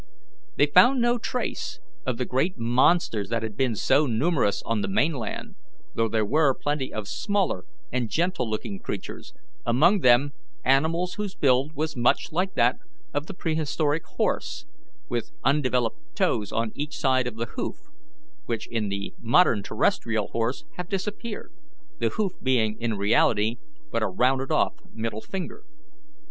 They 0.55 0.65
found 0.65 0.99
no 0.99 1.19
trace 1.19 1.79
of 2.07 2.17
the 2.17 2.25
great 2.25 2.57
monsters 2.57 3.29
that 3.29 3.43
had 3.43 3.55
been 3.55 3.75
so 3.75 4.07
numerous 4.07 4.63
on 4.63 4.81
the 4.81 4.87
mainland, 4.87 5.53
though 5.93 6.07
there 6.09 6.25
were 6.25 6.55
plenty 6.55 6.91
of 6.91 7.07
smaller 7.07 7.65
and 7.91 8.09
gentle 8.09 8.49
looking 8.49 8.79
creatures, 8.79 9.35
among 9.63 9.99
them 9.99 10.33
animals 10.65 11.13
whose 11.13 11.35
build 11.35 11.73
was 11.73 11.95
much 11.95 12.31
like 12.31 12.55
that 12.55 12.79
of 13.13 13.27
the 13.27 13.35
prehistoric 13.35 14.03
horse, 14.05 14.65
with 15.07 15.33
undeveloped 15.43 15.99
toes 16.15 16.51
on 16.51 16.71
each 16.73 16.97
side 16.97 17.27
of 17.27 17.35
the 17.35 17.51
hoof, 17.55 17.89
which 18.47 18.65
in 18.69 18.89
the 18.89 19.13
modern 19.19 19.61
terrestrial 19.61 20.29
horse 20.29 20.65
have 20.77 20.89
disappeared, 20.89 21.53
the 21.99 22.09
hoof 22.09 22.31
being 22.41 22.75
in 22.79 22.97
reality 22.97 23.57
but 23.91 24.01
a 24.01 24.07
rounded 24.07 24.51
off 24.51 24.73
middle 24.95 25.21
finger. 25.21 25.63